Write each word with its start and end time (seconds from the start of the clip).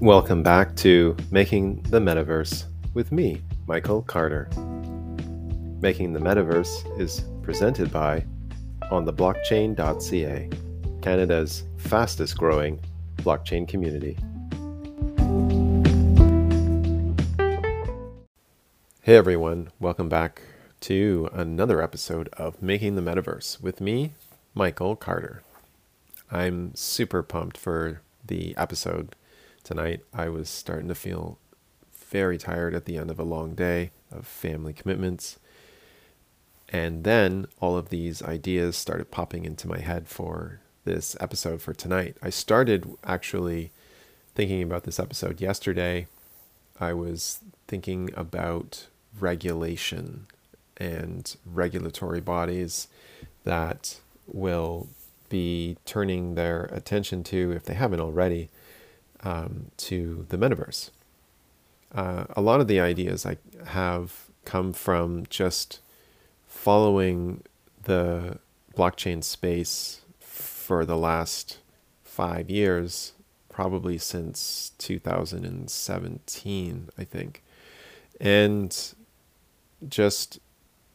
Welcome 0.00 0.42
back 0.42 0.76
to 0.76 1.14
Making 1.30 1.82
the 1.90 2.00
Metaverse 2.00 2.64
with 2.94 3.12
me, 3.12 3.42
Michael 3.66 4.00
Carter. 4.00 4.48
Making 5.82 6.14
the 6.14 6.18
Metaverse 6.18 6.98
is 6.98 7.24
presented 7.42 7.92
by 7.92 8.24
ontheblockchain.ca, 8.90 10.48
Canada's 11.02 11.64
fastest 11.76 12.38
growing 12.38 12.80
blockchain 13.18 13.68
community. 13.68 14.16
Hey 19.02 19.16
everyone, 19.16 19.68
welcome 19.80 20.08
back 20.08 20.40
to 20.80 21.28
another 21.34 21.82
episode 21.82 22.30
of 22.38 22.62
Making 22.62 22.94
the 22.94 23.02
Metaverse 23.02 23.60
with 23.60 23.82
me, 23.82 24.14
Michael 24.54 24.96
Carter. 24.96 25.42
I'm 26.32 26.74
super 26.74 27.22
pumped 27.22 27.58
for 27.58 28.00
the 28.24 28.56
episode 28.56 29.14
tonight. 29.64 30.00
I 30.12 30.28
was 30.28 30.48
starting 30.48 30.88
to 30.88 30.94
feel 30.94 31.38
very 31.92 32.38
tired 32.38 32.74
at 32.74 32.84
the 32.84 32.96
end 32.96 33.10
of 33.10 33.18
a 33.18 33.24
long 33.24 33.54
day 33.54 33.90
of 34.10 34.26
family 34.26 34.72
commitments. 34.72 35.38
And 36.68 37.04
then 37.04 37.46
all 37.60 37.76
of 37.76 37.88
these 37.88 38.22
ideas 38.22 38.76
started 38.76 39.10
popping 39.10 39.44
into 39.44 39.68
my 39.68 39.78
head 39.78 40.08
for 40.08 40.60
this 40.84 41.16
episode 41.20 41.60
for 41.60 41.72
tonight. 41.74 42.16
I 42.22 42.30
started 42.30 42.88
actually 43.04 43.70
thinking 44.34 44.62
about 44.62 44.84
this 44.84 45.00
episode 45.00 45.40
yesterday. 45.40 46.06
I 46.78 46.92
was 46.92 47.40
thinking 47.68 48.10
about 48.16 48.86
regulation 49.18 50.26
and 50.76 51.36
regulatory 51.44 52.20
bodies 52.20 52.88
that 53.44 53.98
will 54.26 54.88
be 55.28 55.76
turning 55.84 56.34
their 56.34 56.64
attention 56.72 57.22
to, 57.24 57.52
if 57.52 57.64
they 57.64 57.74
haven't 57.74 58.00
already, 58.00 58.48
um, 59.22 59.70
to 59.76 60.26
the 60.28 60.38
metaverse. 60.38 60.90
Uh, 61.92 62.24
a 62.36 62.40
lot 62.40 62.60
of 62.60 62.68
the 62.68 62.78
ideas 62.80 63.26
I 63.26 63.36
have 63.66 64.30
come 64.44 64.72
from 64.72 65.26
just 65.28 65.80
following 66.46 67.42
the 67.82 68.38
blockchain 68.76 69.24
space 69.24 70.02
for 70.18 70.84
the 70.84 70.96
last 70.96 71.58
five 72.04 72.48
years, 72.48 73.14
probably 73.48 73.98
since 73.98 74.70
2017, 74.78 76.88
I 76.96 77.04
think. 77.04 77.42
And 78.20 78.94
just 79.88 80.38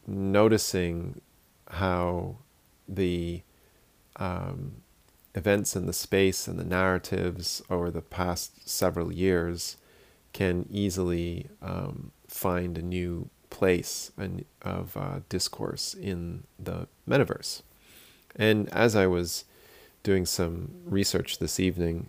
noticing 0.06 1.20
how 1.68 2.36
the 2.88 3.42
um, 4.16 4.82
events 5.36 5.76
in 5.76 5.86
the 5.86 5.92
space 5.92 6.48
and 6.48 6.58
the 6.58 6.64
narratives 6.64 7.62
over 7.70 7.90
the 7.90 8.00
past 8.00 8.68
several 8.68 9.12
years 9.12 9.76
can 10.32 10.66
easily 10.70 11.48
um, 11.62 12.10
find 12.26 12.76
a 12.76 12.82
new 12.82 13.28
place 13.50 14.10
of 14.62 14.96
uh, 14.96 15.20
discourse 15.28 15.94
in 15.94 16.44
the 16.58 16.88
metaverse. 17.08 17.62
And 18.34 18.68
as 18.70 18.96
I 18.96 19.06
was 19.06 19.44
doing 20.02 20.26
some 20.26 20.70
research 20.84 21.38
this 21.38 21.60
evening 21.60 22.08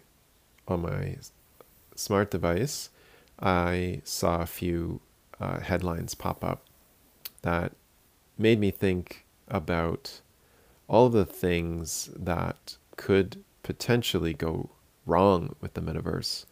on 0.67 0.81
my 0.81 1.17
smart 1.95 2.31
device, 2.31 2.89
I 3.39 4.01
saw 4.03 4.41
a 4.41 4.45
few 4.45 5.01
uh, 5.39 5.59
headlines 5.59 6.15
pop 6.15 6.43
up 6.43 6.63
that 7.43 7.73
made 8.37 8.59
me 8.59 8.71
think 8.71 9.25
about 9.47 10.21
all 10.87 11.05
of 11.07 11.13
the 11.13 11.25
things 11.25 12.09
that 12.15 12.77
could 12.97 13.43
potentially 13.63 14.33
go 14.33 14.69
wrong 15.05 15.55
with 15.61 15.73
the 15.73 15.81
metaverse 15.81 16.45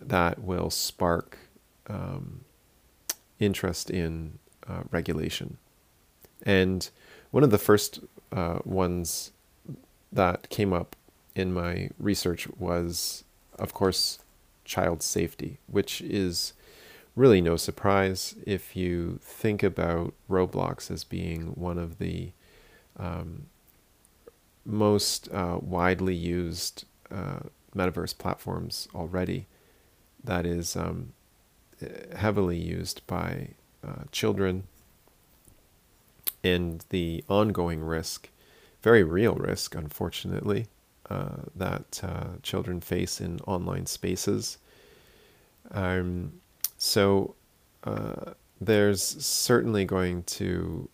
that 0.00 0.42
will 0.42 0.70
spark 0.70 1.38
um, 1.88 2.44
interest 3.38 3.90
in 3.90 4.38
uh, 4.68 4.82
regulation. 4.90 5.56
And 6.44 6.88
one 7.30 7.42
of 7.42 7.50
the 7.50 7.58
first 7.58 8.00
uh, 8.30 8.58
ones 8.64 9.32
that 10.12 10.48
came 10.50 10.72
up 10.72 10.96
in 11.34 11.52
my 11.52 11.90
research 11.98 12.46
was, 12.58 13.24
of 13.58 13.72
course, 13.72 14.18
child 14.64 15.02
safety, 15.02 15.58
which 15.66 16.00
is 16.02 16.52
really 17.16 17.40
no 17.40 17.56
surprise 17.56 18.34
if 18.46 18.74
you 18.76 19.18
think 19.22 19.62
about 19.62 20.14
Roblox 20.30 20.90
as 20.90 21.04
being 21.04 21.48
one 21.54 21.78
of 21.78 21.98
the 21.98 22.32
um, 22.98 23.46
most 24.64 25.28
uh, 25.32 25.58
widely 25.60 26.14
used 26.14 26.84
uh, 27.10 27.40
metaverse 27.74 28.16
platforms 28.16 28.88
already 28.94 29.46
that 30.24 30.46
is 30.46 30.76
um, 30.76 31.12
heavily 32.16 32.56
used 32.56 33.04
by 33.06 33.48
uh, 33.86 34.04
children 34.12 34.64
and 36.44 36.84
the 36.90 37.24
ongoing 37.28 37.80
risk, 37.82 38.28
very 38.82 39.02
real 39.02 39.34
risk, 39.34 39.74
unfortunately, 39.74 40.66
uh, 41.08 41.42
that 41.54 42.00
uh, 42.02 42.38
children 42.42 42.80
face 42.80 43.20
in 43.20 43.40
online 43.40 43.86
spaces. 43.86 44.58
Um, 45.70 46.40
so 46.78 47.34
uh, 47.84 48.32
there's 48.60 49.02
certainly 49.02 49.84
going 49.84 50.22
to 50.24 50.88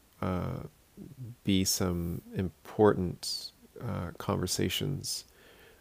be 1.45 1.65
some 1.65 2.21
important 2.35 3.53
uh, 3.81 4.11
conversations 4.19 5.25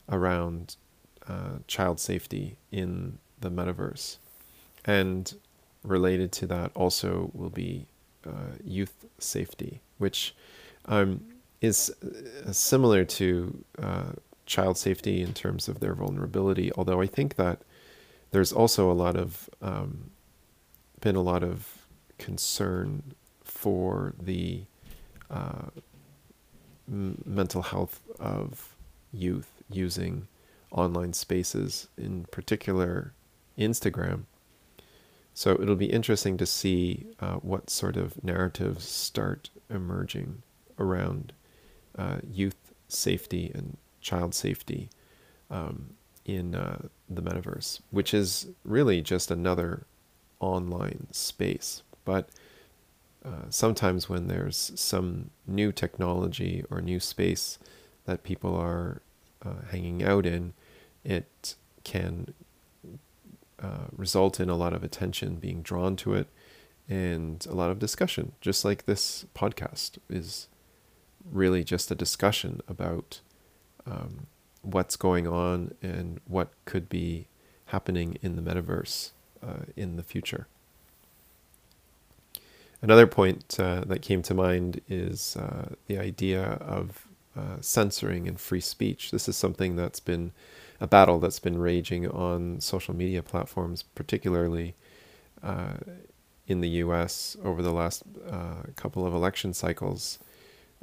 around 0.09 0.75
uh, 1.28 1.59
child 1.68 2.00
safety 2.00 2.58
in 2.72 3.18
the 3.40 3.50
metaverse. 3.50 4.18
And 4.85 5.34
related 5.84 6.31
to 6.34 6.47
that 6.47 6.72
also 6.75 7.31
will 7.34 7.50
be 7.50 7.88
uh, 8.25 8.56
youth 8.63 9.06
safety, 9.19 9.81
which 9.97 10.35
um, 10.85 11.22
is 11.62 11.94
uh, 12.02 12.52
similar 12.52 13.03
to 13.06 13.63
uh, 13.81 14.12
child 14.46 14.78
safety 14.78 15.22
in 15.22 15.34
terms 15.34 15.68
of 15.68 15.79
their 15.79 15.94
vulnerability. 15.94 16.72
Although 16.78 17.02
I 17.02 17.08
think 17.08 17.35
that 17.35 17.62
there's 18.31 18.52
also 18.52 18.91
a 18.91 18.94
lot 18.94 19.16
of 19.16 19.50
um, 19.62 20.12
been 21.02 21.16
a 21.16 21.22
lot 21.22 21.44
of 21.44 21.88
concern 22.18 23.03
for 23.44 24.14
the 24.19 24.64
uh, 25.29 25.69
mental 26.87 27.61
health 27.61 27.99
of 28.19 28.75
youth 29.11 29.51
using 29.69 30.27
online 30.71 31.13
spaces, 31.13 31.87
in 31.97 32.25
particular 32.25 33.13
Instagram. 33.57 34.23
So 35.33 35.51
it'll 35.51 35.75
be 35.75 35.91
interesting 35.91 36.37
to 36.37 36.45
see 36.45 37.07
uh, 37.19 37.35
what 37.35 37.69
sort 37.69 37.95
of 37.95 38.23
narratives 38.23 38.87
start 38.87 39.49
emerging 39.69 40.41
around 40.79 41.33
uh, 41.97 42.17
youth 42.27 42.73
safety 42.87 43.51
and 43.53 43.77
child 44.01 44.33
safety 44.33 44.89
um, 45.51 45.93
in 46.25 46.55
uh, 46.55 46.87
the 47.09 47.21
metaverse, 47.21 47.81
which 47.91 48.13
is 48.13 48.47
really 48.63 49.01
just 49.01 49.31
another 49.31 49.85
online 50.39 51.07
space. 51.11 51.83
But 52.03 52.29
uh, 53.25 53.50
sometimes 53.50 54.09
when 54.09 54.28
there's 54.28 54.72
some 54.75 55.31
new 55.45 55.72
technology 55.72 56.63
or 56.69 56.81
new 56.81 57.00
space 57.00 57.59
that 58.05 58.23
people 58.23 58.55
are 58.55 59.01
uh, 59.45 59.66
hanging 59.72 60.03
out 60.03 60.25
in, 60.25 60.53
it 61.03 61.55
can 61.83 62.33
uh, 63.61 63.88
result 63.91 64.39
in 64.39 64.50
a 64.50 64.55
lot 64.55 64.73
of 64.73 64.83
attention 64.83 65.35
being 65.35 65.61
drawn 65.61 65.95
to 65.95 66.13
it 66.13 66.28
and 66.88 67.45
a 67.50 67.53
lot 67.53 67.69
of 67.69 67.79
discussion, 67.79 68.33
just 68.39 68.63
like 68.63 68.85
this 68.85 69.25
podcast 69.35 69.97
is 70.09 70.47
really 71.29 71.63
just 71.63 71.91
a 71.91 71.95
discussion 71.95 72.61
about 72.67 73.19
um, 73.85 74.28
what's 74.61 74.96
going 74.96 75.28
on 75.28 75.73
and 75.81 76.19
what 76.25 76.49
could 76.66 76.87
be 76.87 77.28
happening 77.67 78.17
in 78.22 78.35
the 78.35 78.41
metaverse 78.41 79.11
uh, 79.46 79.66
in 79.75 79.97
the 79.97 80.03
future. 80.03 80.47
Another 82.82 83.08
point 83.08 83.59
uh, 83.59 83.82
that 83.88 84.02
came 84.02 84.22
to 84.24 84.34
mind 84.34 84.82
is 84.88 85.35
uh, 85.35 85.70
the 85.88 85.97
idea 85.97 86.44
of 86.44 87.08
uh, 87.35 87.58
censoring 87.59 88.28
and 88.28 88.40
free 88.40 88.62
speech. 88.62 89.12
This 89.12 89.28
is 89.28 89.35
something 89.35 89.76
that's 89.76 90.00
been 90.00 90.32
a 90.79 90.88
battle 90.88 91.20
that's 91.20 91.40
been 91.40 91.58
raging 91.58 92.08
on 92.08 92.62
social 92.62 92.96
media 92.96 93.24
platforms, 93.24 93.84
particularly 93.84 94.76
uh, 95.41 95.78
in 96.47 96.62
the 96.62 96.70
US 96.70 97.35
over 97.44 97.62
the 97.62 97.72
last 97.74 98.03
uh, 98.29 98.64
couple 98.76 99.06
of 99.06 99.14
election 99.14 99.53
cycles, 99.53 100.20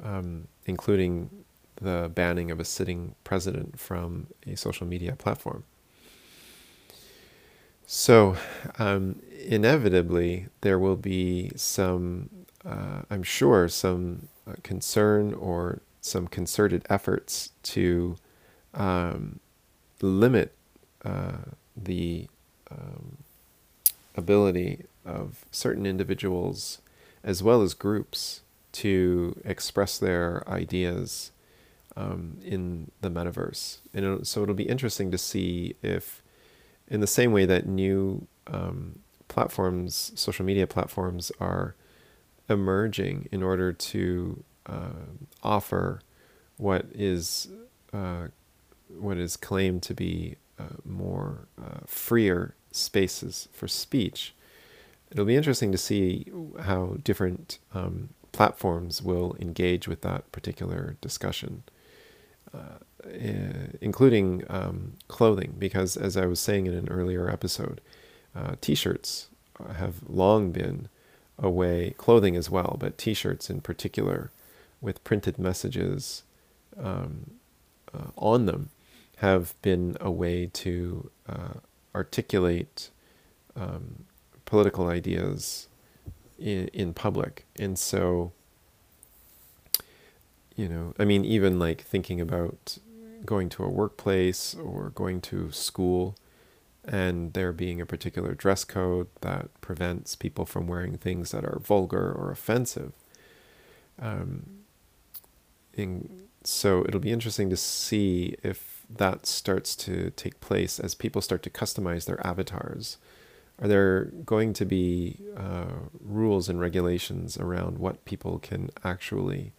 um, 0.03 0.47
including 0.65 1.29
the 1.75 2.11
banning 2.13 2.51
of 2.51 2.59
a 2.59 2.65
sitting 2.65 3.15
president 3.23 3.79
from 3.79 4.27
a 4.45 4.55
social 4.55 4.85
media 4.85 5.15
platform. 5.15 5.63
So, 7.87 8.35
um, 8.79 9.21
inevitably, 9.45 10.47
there 10.61 10.79
will 10.79 10.95
be 10.95 11.51
some, 11.55 12.29
uh, 12.65 13.01
I'm 13.09 13.23
sure, 13.23 13.67
some 13.67 14.27
uh, 14.47 14.53
concern 14.63 15.33
or 15.33 15.81
some 16.01 16.27
concerted 16.27 16.85
efforts 16.89 17.51
to 17.63 18.15
um, 18.73 19.39
limit 20.01 20.53
uh, 21.03 21.37
the 21.77 22.27
um, 22.71 23.17
ability 24.15 24.85
of 25.05 25.45
certain 25.51 25.85
individuals 25.85 26.79
as 27.23 27.41
well 27.43 27.61
as 27.61 27.73
groups 27.73 28.41
to 28.71 29.39
express 29.45 29.97
their 29.97 30.43
ideas 30.47 31.31
um, 31.95 32.37
in 32.43 32.91
the 33.01 33.09
metaverse. 33.09 33.77
And 33.93 34.05
it'll, 34.05 34.25
so 34.25 34.43
it'll 34.43 34.55
be 34.55 34.69
interesting 34.69 35.11
to 35.11 35.17
see 35.17 35.75
if, 35.81 36.21
in 36.87 37.01
the 37.01 37.07
same 37.07 37.31
way 37.31 37.45
that 37.45 37.67
new 37.67 38.27
um, 38.47 38.99
platforms, 39.27 40.11
social 40.15 40.45
media 40.45 40.67
platforms, 40.67 41.31
are 41.39 41.75
emerging 42.49 43.27
in 43.31 43.41
order 43.41 43.73
to 43.73 44.43
uh, 44.65 45.05
offer 45.43 46.01
what 46.57 46.85
is 46.93 47.49
uh, 47.93 48.27
what 48.97 49.17
is 49.17 49.35
claimed 49.35 49.81
to 49.83 49.93
be 49.93 50.35
uh, 50.59 50.77
more 50.83 51.47
uh, 51.61 51.79
freer 51.85 52.55
spaces 52.71 53.47
for 53.51 53.67
speech. 53.67 54.33
It'll 55.11 55.25
be 55.25 55.35
interesting 55.35 55.71
to 55.71 55.77
see 55.77 56.31
how 56.61 56.97
different 57.03 57.59
um, 57.73 58.09
platforms 58.31 59.01
will 59.01 59.35
engage 59.39 59.87
with 59.87 60.01
that 60.01 60.31
particular 60.31 60.97
discussion, 61.01 61.63
including 63.81 64.43
um, 64.49 64.93
clothing, 65.07 65.55
because 65.59 65.95
as 65.97 66.17
I 66.17 66.25
was 66.25 66.39
saying 66.39 66.65
in 66.65 66.73
an 66.73 66.89
earlier 66.89 67.29
episode, 67.29 67.81
uh, 68.35 68.55
t-shirts 68.61 69.27
have 69.77 69.95
long 70.07 70.51
been 70.51 70.89
a 71.37 71.49
way, 71.49 71.93
clothing 71.97 72.35
as 72.35 72.49
well, 72.49 72.77
but 72.79 72.97
t-shirts 72.97 73.49
in 73.49 73.61
particular, 73.61 74.31
with 74.81 75.03
printed 75.03 75.37
messages 75.37 76.23
um, 76.77 77.31
uh, 77.93 78.11
on 78.17 78.45
them, 78.45 78.69
have 79.17 79.53
been 79.61 79.95
a 80.01 80.11
way 80.11 80.49
to 80.53 81.09
uh, 81.27 81.59
articulate 81.93 82.89
um, 83.55 84.05
political 84.45 84.87
ideas 84.87 85.67
in, 86.37 86.67
in 86.69 86.93
public. 86.93 87.45
And 87.57 87.79
so, 87.79 88.31
you 90.55 90.69
know, 90.69 90.93
I 90.97 91.05
mean, 91.05 91.25
even 91.25 91.59
like 91.59 91.81
thinking 91.81 92.21
about 92.21 92.77
going 93.25 93.49
to 93.49 93.63
a 93.63 93.69
workplace 93.69 94.55
or 94.55 94.91
going 94.91 95.19
to 95.19 95.51
school 95.51 96.15
and 96.87 97.33
there 97.33 97.51
being 97.51 97.81
a 97.81 97.85
particular 97.85 98.33
dress 98.33 98.63
code 98.63 99.07
that 99.21 99.49
prevents 99.59 100.15
people 100.15 100.45
from 100.45 100.67
wearing 100.67 100.97
things 100.97 101.31
that 101.31 101.43
are 101.43 101.59
vulgar 101.59 102.11
or 102.11 102.31
offensive. 102.31 102.93
Um, 103.99 104.59
in, 105.73 106.27
so 106.43 106.85
it'll 106.87 106.99
be 106.99 107.11
interesting 107.11 107.49
to 107.49 107.57
see 107.57 108.35
if 108.43 108.85
that 108.89 109.25
starts 109.25 109.75
to 109.77 110.11
take 110.11 110.39
place 110.39 110.79
as 110.79 110.93
people 110.93 111.21
start 111.21 111.41
to 111.43 111.49
customize 111.49 112.05
their 112.05 112.25
avatars. 112.25 112.97
Are 113.59 113.67
there 113.67 114.05
going 114.25 114.53
to 114.53 114.65
be 114.65 115.17
uh, 115.35 115.87
rules 115.99 116.49
and 116.49 116.59
regulations 116.59 117.37
around 117.37 117.79
what 117.79 118.05
people 118.05 118.37
can 118.37 118.69
actually 118.83 119.53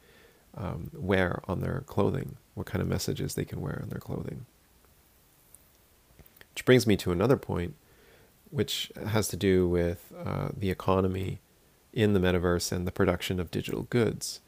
um, 0.56 0.90
wear 0.94 1.40
on 1.46 1.60
their 1.60 1.82
clothing? 1.86 2.36
What 2.54 2.66
kind 2.66 2.82
of 2.82 2.88
messages 2.88 3.34
they 3.34 3.44
can 3.44 3.60
wear 3.60 3.80
on 3.82 3.88
their 3.88 4.00
clothing? 4.00 4.46
Which 6.54 6.64
brings 6.64 6.86
me 6.86 6.96
to 6.98 7.12
another 7.12 7.36
point, 7.36 7.74
which 8.50 8.90
has 9.06 9.28
to 9.28 9.36
do 9.36 9.68
with 9.68 10.12
uh, 10.18 10.48
the 10.56 10.70
economy 10.70 11.40
in 11.92 12.12
the 12.12 12.20
metaverse 12.20 12.72
and 12.72 12.86
the 12.86 12.92
production 12.92 13.38
of 13.40 13.50
digital 13.50 13.82
goods. 13.82 14.40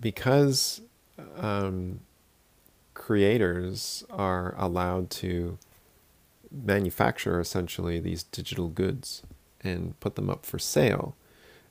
Because 0.00 0.80
um, 1.36 2.00
creators 2.94 4.04
are 4.10 4.54
allowed 4.56 5.10
to 5.10 5.58
manufacture 6.50 7.40
essentially 7.40 7.98
these 7.98 8.22
digital 8.22 8.68
goods 8.68 9.22
and 9.62 9.98
put 10.00 10.14
them 10.14 10.30
up 10.30 10.46
for 10.46 10.58
sale, 10.58 11.16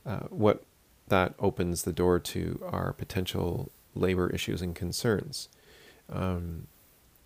uh, 0.06 0.26
what 0.30 0.64
that 1.08 1.34
opens 1.40 1.84
the 1.84 1.94
door 1.94 2.20
to 2.20 2.64
our 2.66 2.94
potential 2.94 3.72
labor 3.96 4.30
issues 4.30 4.62
and 4.62 4.74
concerns. 4.76 5.50
Um, 6.12 6.68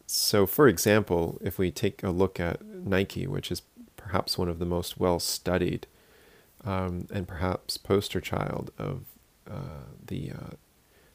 so, 0.05 0.45
for 0.45 0.67
example, 0.67 1.39
if 1.41 1.57
we 1.57 1.71
take 1.71 2.03
a 2.03 2.09
look 2.09 2.39
at 2.39 2.63
Nike, 2.65 3.27
which 3.27 3.51
is 3.51 3.61
perhaps 3.95 4.37
one 4.37 4.49
of 4.49 4.59
the 4.59 4.65
most 4.65 4.99
well 4.99 5.19
studied 5.19 5.87
um, 6.63 7.07
and 7.11 7.27
perhaps 7.27 7.77
poster 7.77 8.21
child 8.21 8.71
of 8.77 9.01
uh, 9.49 9.85
the 10.05 10.31
uh, 10.31 10.55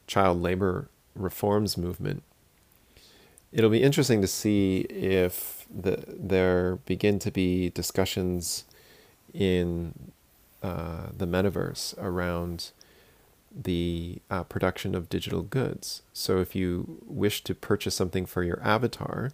child 0.07 0.41
labor 0.41 0.89
reforms 1.15 1.77
movement 1.77 2.23
it'll 3.53 3.69
be 3.69 3.83
interesting 3.83 4.19
to 4.21 4.27
see 4.27 4.79
if 4.89 5.65
the, 5.73 6.03
there 6.07 6.77
begin 6.87 7.19
to 7.19 7.31
be 7.31 7.69
discussions 7.69 8.65
in 9.33 9.93
uh, 10.63 11.07
the 11.15 11.27
metaverse 11.27 11.93
around 12.01 12.71
the 13.55 14.19
uh, 14.31 14.43
production 14.43 14.95
of 14.95 15.09
digital 15.09 15.43
goods. 15.43 16.01
So 16.11 16.39
if 16.39 16.55
you 16.55 17.01
wish 17.05 17.43
to 17.43 17.53
purchase 17.53 17.93
something 17.93 18.25
for 18.25 18.41
your 18.43 18.59
avatar, 18.63 19.31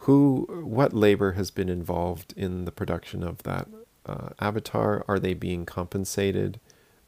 who, 0.00 0.46
what 0.62 0.92
labor 0.92 1.32
has 1.32 1.50
been 1.50 1.68
involved 1.68 2.32
in 2.36 2.64
the 2.64 2.70
production 2.70 3.24
of 3.24 3.42
that 3.44 3.66
uh, 4.06 4.28
avatar? 4.38 5.04
Are 5.08 5.18
they 5.18 5.34
being 5.34 5.66
compensated 5.66 6.60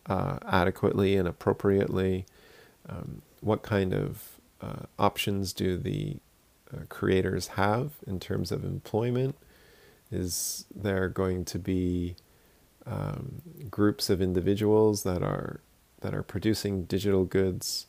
uh, 0.06 0.38
adequately 0.46 1.16
and 1.16 1.28
appropriately? 1.28 2.26
Um, 2.88 3.22
what 3.40 3.62
kind 3.62 3.92
of 3.94 4.40
uh, 4.60 4.86
options 4.98 5.52
do 5.52 5.76
the 5.76 6.16
uh, 6.72 6.84
creators 6.88 7.48
have 7.48 7.92
in 8.06 8.18
terms 8.18 8.50
of 8.50 8.64
employment? 8.64 9.36
Is 10.10 10.64
there 10.74 11.08
going 11.08 11.44
to 11.46 11.58
be 11.58 12.16
um, 12.88 13.42
groups 13.70 14.10
of 14.10 14.20
individuals 14.22 15.02
that 15.02 15.22
are 15.22 15.60
that 16.00 16.14
are 16.14 16.22
producing 16.22 16.84
digital 16.84 17.24
goods, 17.24 17.86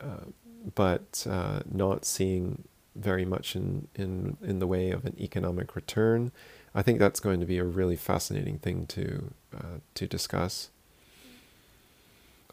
uh, 0.00 0.26
but 0.74 1.26
uh, 1.28 1.60
not 1.70 2.04
seeing 2.04 2.64
very 2.94 3.24
much 3.24 3.56
in, 3.56 3.88
in 3.94 4.36
in 4.42 4.58
the 4.58 4.66
way 4.66 4.90
of 4.90 5.04
an 5.04 5.16
economic 5.18 5.76
return? 5.76 6.32
I 6.74 6.82
think 6.82 6.98
that's 6.98 7.20
going 7.20 7.40
to 7.40 7.46
be 7.46 7.58
a 7.58 7.64
really 7.64 7.96
fascinating 7.96 8.58
thing 8.58 8.86
to 8.86 9.32
uh, 9.56 9.78
to 9.94 10.06
discuss. 10.06 10.70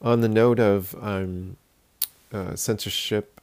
On 0.02 0.22
the 0.22 0.30
note 0.30 0.60
of 0.60 0.96
um, 1.02 1.58
uh, 2.32 2.56
censorship 2.56 3.40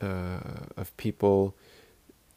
uh, 0.00 0.40
of 0.76 0.94
people. 0.96 1.54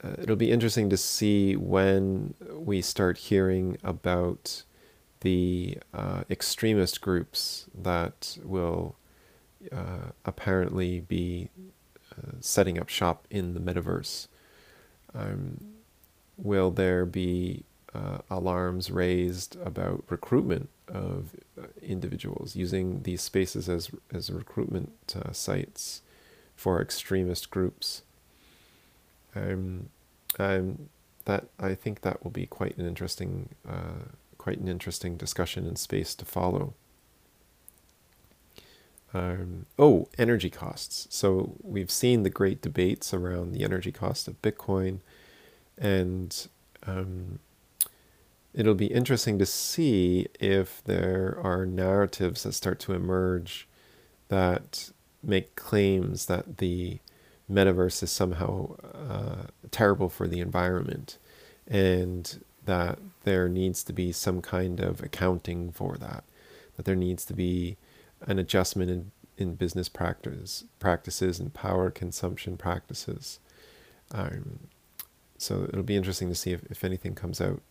Uh, 0.01 0.13
it'll 0.22 0.38
be 0.38 0.51
interesting 0.51 0.89
to 0.89 0.96
see 0.96 1.56
when 1.58 2.34
we 2.53 2.82
start 2.82 3.18
hearing 3.18 3.77
about 3.84 4.63
the 5.22 5.78
uh, 5.94 6.24
extremist 6.30 7.02
groups 7.02 7.66
that 7.74 8.38
will 8.44 8.96
uh, 9.72 10.12
apparently 10.26 11.02
be 11.02 11.50
uh, 12.12 12.32
setting 12.40 12.80
up 12.80 12.90
shop 12.90 13.28
in 13.30 13.54
the 13.54 13.60
metaverse. 13.60 14.28
Um, 15.14 15.60
will 16.38 16.72
there 16.72 17.06
be 17.06 17.64
uh, 17.94 18.20
alarms 18.30 18.92
raised 18.92 19.58
about 19.62 20.04
recruitment 20.10 20.70
of 20.88 21.36
individuals 21.82 22.56
using 22.56 23.04
these 23.04 23.22
spaces 23.22 23.68
as 23.68 23.92
as 24.14 24.30
recruitment 24.32 24.92
sites? 25.32 26.02
for 26.60 26.82
extremist 26.82 27.50
groups. 27.50 28.02
Um, 29.34 29.88
um, 30.38 30.90
that 31.24 31.46
I 31.58 31.74
think 31.74 32.02
that 32.02 32.22
will 32.22 32.32
be 32.32 32.46
quite 32.46 32.78
an 32.78 32.86
interesting, 32.86 33.50
uh, 33.68 34.10
quite 34.39 34.58
an 34.58 34.67
interesting 34.67 35.17
discussion 35.17 35.67
and 35.67 35.77
space 35.77 36.15
to 36.15 36.25
follow. 36.25 36.74
Um, 39.13 39.67
oh, 39.77 40.08
energy 40.17 40.50
costs. 40.50 41.08
So 41.12 41.55
we've 41.62 41.91
seen 41.91 42.24
the 42.24 42.29
great 42.31 42.62
debates 42.62 43.13
around 43.13 43.51
the 43.51 43.63
energy 43.63 43.91
cost 43.91 44.27
of 44.27 44.41
Bitcoin, 44.41 45.01
and 45.77 46.48
um, 46.88 47.39
it'll 48.53 48.75
be 48.75 48.88
interesting 48.88 49.38
to 49.38 49.46
see 49.46 50.27
if 50.39 50.84
there 50.86 51.39
are 51.43 51.65
narratives 51.65 52.43
that 52.43 52.53
start 52.53 52.79
to 52.81 52.93
emerge 52.93 53.67
that 54.29 54.91
make 55.22 55.55
claims 55.55 56.27
that 56.27 56.58
the 56.58 57.00
metaverse 57.51 58.01
is 58.03 58.12
somehow 58.12 58.75
uh, 58.93 59.48
terrible 59.72 60.08
for 60.08 60.27
the 60.27 60.39
environment 60.39 61.17
and 61.67 62.43
that 62.70 63.00
there 63.24 63.50
needs 63.50 63.84
to 63.84 63.92
be 63.92 64.12
some 64.12 64.44
kind 64.44 64.80
of 64.80 65.02
accounting 65.02 65.72
for 65.72 65.98
that, 65.98 66.24
that 66.76 66.86
there 66.86 66.96
needs 66.96 67.26
to 67.26 67.34
be 67.34 67.78
an 68.28 68.38
adjustment 68.38 68.92
in, 68.92 69.12
in 69.40 69.56
business 69.56 69.90
practice, 69.90 70.66
practices 70.78 71.40
and 71.40 71.52
power 71.52 71.90
consumption 71.90 72.58
practices. 72.58 73.40
Um, 74.12 74.68
so 75.40 75.64
it'll 75.64 75.82
be 75.82 75.96
interesting 75.96 76.30
to 76.30 76.36
see 76.36 76.52
if, 76.52 76.64
if 76.70 76.84
anything 76.84 77.16
comes 77.16 77.42
out 77.42 77.64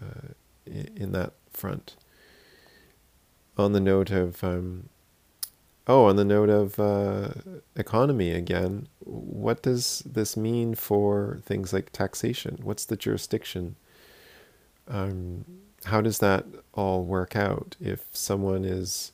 uh, 0.00 0.28
in, 0.64 0.88
in, 0.94 1.12
that 1.12 1.32
front. 1.50 1.96
On 3.58 3.72
the 3.72 3.80
note 3.80 4.12
of 4.12 4.44
um, 4.44 4.88
Oh, 5.88 6.04
on 6.04 6.14
the 6.14 6.24
note 6.24 6.48
of 6.48 6.78
uh, 6.78 7.30
economy 7.74 8.30
again, 8.30 8.86
what 9.00 9.62
does 9.62 10.04
this 10.06 10.36
mean 10.36 10.76
for 10.76 11.40
things 11.44 11.72
like 11.72 11.90
taxation? 11.90 12.60
What's 12.62 12.84
the 12.84 12.96
jurisdiction? 12.96 13.74
Um, 14.88 15.44
how 15.84 16.00
does 16.00 16.18
that 16.18 16.46
all 16.72 17.04
work 17.04 17.36
out 17.36 17.76
if 17.80 18.04
someone 18.12 18.64
is 18.64 19.12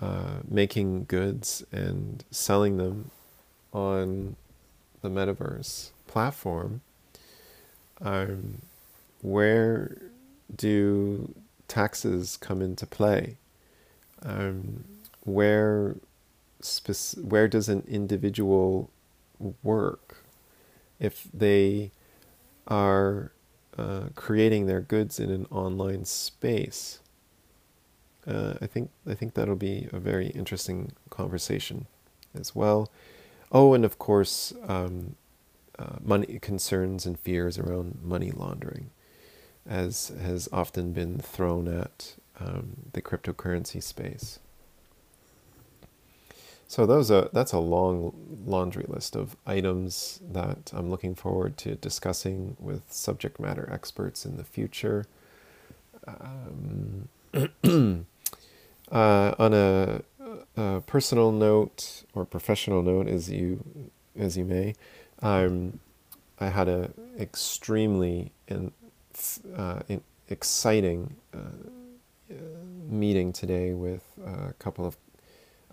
uh, 0.00 0.40
making 0.48 1.04
goods 1.04 1.64
and 1.72 2.24
selling 2.30 2.76
them 2.76 3.10
on 3.72 4.36
the 5.00 5.08
metaverse 5.08 5.90
platform? 6.06 6.80
Um, 8.00 8.62
where 9.20 9.96
do 10.54 11.34
taxes 11.68 12.36
come 12.36 12.60
into 12.60 12.86
play? 12.86 13.36
Um, 14.22 14.84
where 15.24 15.96
spec- 16.60 17.22
where 17.22 17.48
does 17.48 17.68
an 17.68 17.84
individual 17.88 18.90
work 19.62 20.18
if 21.00 21.26
they 21.32 21.90
are 22.68 23.32
uh, 23.78 24.08
creating 24.14 24.66
their 24.66 24.80
goods 24.80 25.18
in 25.18 25.30
an 25.30 25.46
online 25.50 26.04
space? 26.04 27.00
Uh, 28.26 28.54
I 28.60 28.66
think 28.66 28.90
I 29.06 29.14
think 29.14 29.34
that'll 29.34 29.56
be 29.56 29.88
a 29.92 29.98
very 29.98 30.28
interesting 30.28 30.92
conversation 31.10 31.86
as 32.38 32.54
well. 32.54 32.90
Oh, 33.50 33.74
and 33.74 33.84
of 33.84 33.98
course, 33.98 34.54
um, 34.66 35.16
uh, 35.78 35.96
money 36.00 36.38
concerns 36.40 37.04
and 37.06 37.18
fears 37.18 37.58
around 37.58 37.98
money 38.02 38.30
laundering, 38.30 38.90
as 39.66 40.12
has 40.22 40.48
often 40.52 40.92
been 40.92 41.18
thrown 41.18 41.66
at 41.68 42.14
um, 42.38 42.90
the 42.92 43.02
cryptocurrency 43.02 43.82
space. 43.82 44.38
So 46.72 46.86
those 46.86 47.10
are 47.10 47.28
that's 47.34 47.52
a 47.52 47.58
long 47.58 48.14
laundry 48.46 48.86
list 48.88 49.14
of 49.14 49.36
items 49.46 50.20
that 50.26 50.72
I'm 50.74 50.88
looking 50.88 51.14
forward 51.14 51.58
to 51.58 51.74
discussing 51.74 52.56
with 52.58 52.90
subject 52.90 53.38
matter 53.38 53.68
experts 53.70 54.24
in 54.24 54.38
the 54.38 54.42
future. 54.42 55.04
Um, 56.06 57.10
uh, 58.90 59.34
on 59.38 59.52
a, 59.52 60.00
a, 60.56 60.80
personal 60.86 61.30
note 61.30 62.04
or 62.14 62.24
professional 62.24 62.82
note, 62.82 63.06
as 63.06 63.28
you 63.28 63.62
as 64.18 64.38
you 64.38 64.46
may, 64.46 64.74
um, 65.20 65.78
I 66.40 66.46
had 66.46 66.70
a 66.70 66.90
extremely 67.20 68.32
in, 68.48 68.72
uh, 69.54 69.80
in 69.90 70.00
exciting 70.30 71.16
uh, 71.34 72.32
meeting 72.88 73.30
today 73.30 73.74
with 73.74 74.04
a 74.24 74.54
couple 74.54 74.86
of 74.86 74.96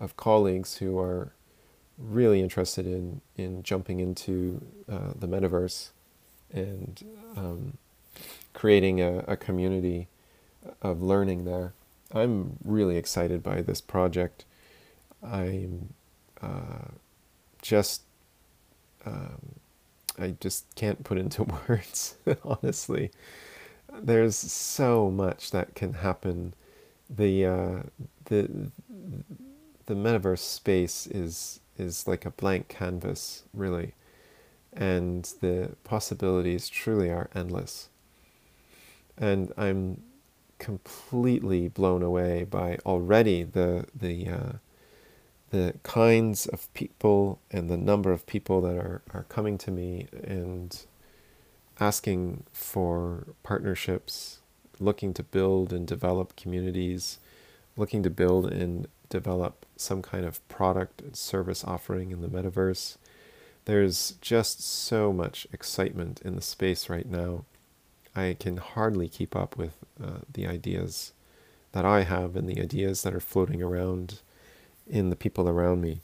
of 0.00 0.16
colleagues 0.16 0.78
who 0.78 0.98
are 0.98 1.32
really 1.98 2.40
interested 2.40 2.86
in 2.86 3.20
in 3.36 3.62
jumping 3.62 4.00
into 4.00 4.60
uh, 4.90 5.12
the 5.14 5.28
metaverse 5.28 5.90
and 6.52 7.04
um, 7.36 7.76
creating 8.54 9.00
a, 9.00 9.18
a, 9.28 9.36
community 9.36 10.08
of 10.82 11.00
learning 11.00 11.44
there. 11.44 11.72
I'm 12.12 12.56
really 12.64 12.96
excited 12.96 13.40
by 13.42 13.60
this 13.60 13.80
project. 13.80 14.44
I'm 15.22 15.94
uh, 16.42 16.88
just 17.62 18.02
um, 19.06 19.60
I 20.18 20.34
just 20.40 20.74
can't 20.74 21.04
put 21.04 21.18
into 21.18 21.44
words. 21.68 22.16
honestly, 22.44 23.10
there's 23.92 24.36
so 24.36 25.10
much 25.10 25.50
that 25.50 25.74
can 25.74 25.94
happen. 25.94 26.54
The 27.08 27.46
uh, 27.46 27.82
the 28.24 28.70
the 29.90 29.96
metaverse 29.96 30.38
space 30.38 31.08
is 31.08 31.58
is 31.76 32.06
like 32.06 32.24
a 32.24 32.30
blank 32.30 32.68
canvas, 32.68 33.42
really, 33.52 33.94
and 34.72 35.24
the 35.40 35.72
possibilities 35.82 36.68
truly 36.68 37.10
are 37.10 37.28
endless. 37.34 37.88
And 39.18 39.52
I'm 39.56 40.02
completely 40.60 41.66
blown 41.66 42.04
away 42.04 42.44
by 42.44 42.78
already 42.86 43.42
the 43.42 43.86
the 43.92 44.28
uh, 44.28 44.52
the 45.50 45.74
kinds 45.82 46.46
of 46.46 46.72
people 46.72 47.40
and 47.50 47.68
the 47.68 47.76
number 47.76 48.12
of 48.12 48.26
people 48.26 48.60
that 48.60 48.76
are, 48.76 49.02
are 49.12 49.24
coming 49.24 49.58
to 49.58 49.72
me 49.72 50.06
and 50.22 50.86
asking 51.80 52.44
for 52.52 53.26
partnerships, 53.42 54.38
looking 54.78 55.12
to 55.14 55.24
build 55.24 55.72
and 55.72 55.84
develop 55.84 56.36
communities, 56.36 57.18
looking 57.76 58.04
to 58.04 58.10
build 58.10 58.46
and 58.46 58.86
develop 59.10 59.66
some 59.76 60.00
kind 60.00 60.24
of 60.24 60.46
product 60.48 61.02
and 61.02 61.14
service 61.14 61.62
offering 61.64 62.10
in 62.10 62.22
the 62.22 62.28
metaverse. 62.28 62.96
There's 63.66 64.12
just 64.22 64.62
so 64.62 65.12
much 65.12 65.46
excitement 65.52 66.22
in 66.24 66.36
the 66.36 66.42
space 66.42 66.88
right 66.88 67.06
now. 67.06 67.44
I 68.16 68.36
can 68.40 68.56
hardly 68.56 69.08
keep 69.08 69.36
up 69.36 69.58
with 69.58 69.76
uh, 70.02 70.20
the 70.32 70.46
ideas 70.46 71.12
that 71.72 71.84
I 71.84 72.02
have 72.02 72.34
and 72.36 72.48
the 72.48 72.60
ideas 72.60 73.02
that 73.02 73.14
are 73.14 73.20
floating 73.20 73.62
around 73.62 74.20
in 74.88 75.10
the 75.10 75.16
people 75.16 75.48
around 75.48 75.80
me. 75.80 76.00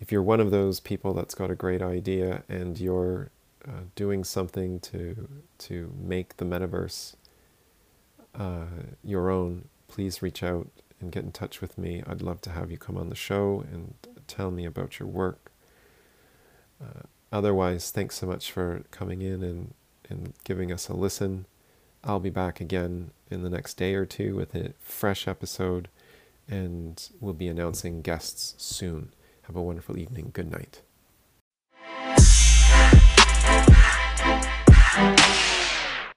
If 0.00 0.10
you're 0.10 0.22
one 0.22 0.40
of 0.40 0.50
those 0.50 0.80
people 0.80 1.14
that's 1.14 1.34
got 1.34 1.50
a 1.50 1.54
great 1.54 1.82
idea 1.82 2.42
and 2.48 2.78
you're 2.78 3.30
uh, 3.66 3.82
doing 3.94 4.24
something 4.24 4.80
to 4.80 5.28
to 5.58 5.92
make 5.96 6.38
the 6.38 6.44
metaverse 6.44 7.14
uh, 8.34 8.64
your 9.04 9.30
own, 9.30 9.68
please 9.88 10.22
reach 10.22 10.42
out 10.42 10.68
and 11.02 11.12
get 11.12 11.24
in 11.24 11.32
touch 11.32 11.60
with 11.60 11.76
me. 11.76 12.02
I'd 12.06 12.22
love 12.22 12.40
to 12.42 12.50
have 12.50 12.70
you 12.70 12.78
come 12.78 12.96
on 12.96 13.08
the 13.08 13.14
show 13.14 13.64
and 13.70 13.94
tell 14.26 14.50
me 14.50 14.64
about 14.64 14.98
your 14.98 15.08
work. 15.08 15.52
Uh, 16.80 17.02
otherwise, 17.30 17.90
thanks 17.90 18.16
so 18.16 18.26
much 18.26 18.50
for 18.50 18.84
coming 18.90 19.20
in 19.20 19.42
and, 19.42 19.74
and 20.08 20.32
giving 20.44 20.72
us 20.72 20.88
a 20.88 20.94
listen. 20.94 21.46
I'll 22.04 22.20
be 22.20 22.30
back 22.30 22.60
again 22.60 23.10
in 23.30 23.42
the 23.42 23.50
next 23.50 23.74
day 23.74 23.94
or 23.94 24.06
two 24.06 24.34
with 24.34 24.54
a 24.54 24.72
fresh 24.80 25.28
episode, 25.28 25.88
and 26.48 27.08
we'll 27.20 27.34
be 27.34 27.48
announcing 27.48 28.02
guests 28.02 28.54
soon. 28.62 29.12
Have 29.42 29.56
a 29.56 29.62
wonderful 29.62 29.98
evening. 29.98 30.30
Good 30.32 30.50
night. 30.50 30.82